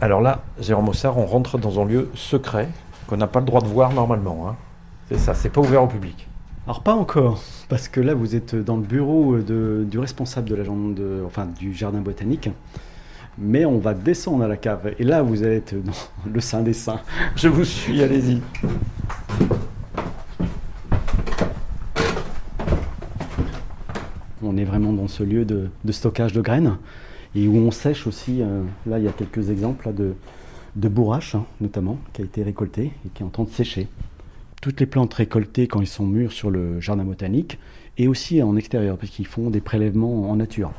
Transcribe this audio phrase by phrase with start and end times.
[0.00, 2.68] Alors là, Jérôme Ossard, on rentre dans un lieu secret
[3.06, 4.48] qu'on n'a pas le droit de voir normalement.
[4.48, 4.56] hein.
[5.08, 6.26] C'est ça, c'est pas ouvert au public.
[6.66, 10.64] Alors pas encore, parce que là vous êtes dans le bureau du responsable de la
[10.64, 12.48] de- enfin, du jardin botanique.
[13.36, 14.92] Mais on va descendre à la cave.
[14.98, 15.92] Et là vous être dans
[16.32, 17.00] le sein des saints.
[17.36, 18.40] Je vous suis, allez-y.
[24.42, 26.76] On est vraiment dans ce lieu de stockage de graines
[27.34, 28.42] et où on sèche aussi.
[28.42, 30.14] euh, là, il y a quelques exemples de,
[30.76, 33.88] de bourrache, hein, notamment, qui a été récolté et qui est en train de sécher.
[34.60, 37.58] Toutes les plantes récoltées quand ils sont mûrs sur le jardin botanique
[37.98, 40.72] et aussi en extérieur, parce qu'ils font des prélèvements en nature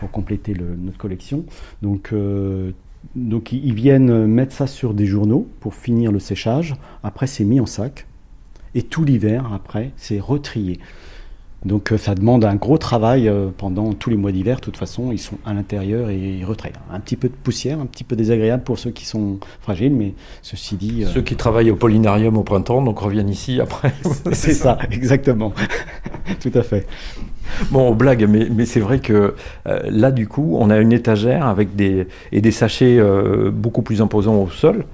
[0.00, 1.44] pour compléter notre collection.
[1.82, 2.72] Donc, euh,
[3.14, 6.74] donc, ils viennent mettre ça sur des journaux pour finir le séchage.
[7.02, 8.06] Après, c'est mis en sac.
[8.74, 10.78] Et tout l'hiver, après, c'est retrié.
[11.64, 14.56] Donc euh, ça demande un gros travail euh, pendant tous les mois d'hiver.
[14.56, 16.78] De toute façon, ils sont à l'intérieur et ils retraitent.
[16.92, 20.14] Un petit peu de poussière, un petit peu désagréable pour ceux qui sont fragiles, mais
[20.42, 23.92] ceci dit, euh, Ceux qui travaillent au Polinarium au printemps, donc reviennent ici après.
[24.32, 25.52] c'est ça, exactement.
[26.40, 26.86] Tout à fait.
[27.72, 29.34] Bon, blague, mais, mais c'est vrai que
[29.66, 33.82] euh, là, du coup, on a une étagère avec des, et des sachets euh, beaucoup
[33.82, 34.84] plus imposants au sol,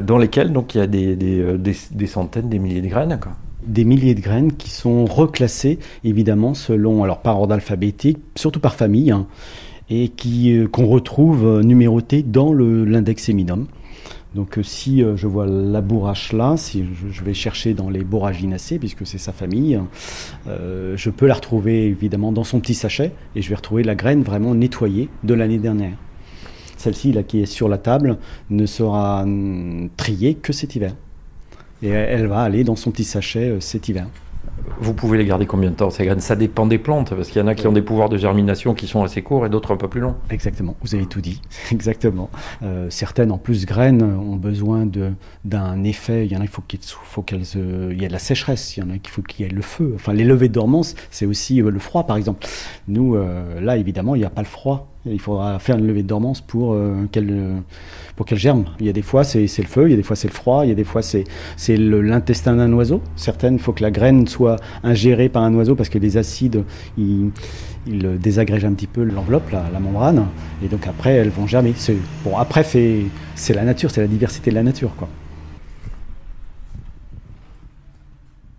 [0.00, 3.18] dans lesquels donc il y a des, des, des- des centaines, des milliers de graines.
[3.20, 3.32] Quoi.
[3.66, 8.74] Des milliers de graines qui sont reclassées, évidemment, selon, alors par ordre alphabétique, surtout par
[8.74, 9.26] famille, hein,
[9.90, 13.66] et qui euh, qu'on retrouve euh, numérotées dans l'index Eminum.
[14.34, 18.78] Donc euh, si je vois la bourrache là, si je, vais chercher dans les borraginacées,
[18.78, 19.78] puisque c'est sa famille,
[20.46, 24.22] je peux la retrouver évidemment dans son petit sachet et je vais retrouver la graine
[24.22, 25.98] vraiment nettoyée de l'année dernière.
[26.78, 28.18] Celle-ci là qui est sur la table
[28.50, 30.94] ne sera hum, triée que cet hiver.
[31.82, 34.06] Et elle elle va aller dans son petit sachet euh, cet hiver.
[34.80, 37.40] Vous pouvez les garder combien de temps ces graines Ça dépend des plantes, parce qu'il
[37.40, 39.72] y en a qui ont des pouvoirs de germination qui sont assez courts et d'autres
[39.72, 40.14] un peu plus longs.
[40.30, 41.40] Exactement, vous avez tout dit.
[41.72, 42.30] Exactement.
[42.62, 44.88] Euh, certaines, en plus, graines ont besoin
[45.44, 46.26] d'un effet.
[46.26, 48.18] Il y en a, il faut qu'il faut qu'elles, euh, il y a de la
[48.18, 48.76] sécheresse.
[48.76, 49.92] Il y en a qu'il faut qu'il y ait le feu.
[49.94, 52.46] Enfin, les levées de dormance, c'est aussi euh, le froid, par exemple.
[52.88, 54.91] Nous, euh, là, évidemment, il n'y a pas le froid.
[55.04, 57.58] Il faudra faire une levée de dormance pour euh, qu'elle euh,
[58.24, 58.66] qu'elle germe.
[58.78, 59.88] Il y a des fois, c'est le feu.
[59.88, 60.64] Il y a des fois, c'est le froid.
[60.64, 61.24] Il y a des fois, c'est
[61.56, 63.00] c'est l'intestin d'un oiseau.
[63.16, 66.62] Certaines, il faut que la graine soit ingérée par un oiseau parce que les acides,
[66.96, 67.30] ils,
[67.88, 70.26] ils désagrègent un petit peu l'enveloppe, la, la membrane,
[70.64, 71.74] et donc après elles vont germer.
[72.24, 75.08] Bon, après c'est la nature, c'est la diversité de la nature, quoi.